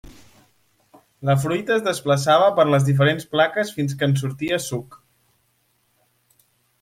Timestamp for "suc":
4.69-4.97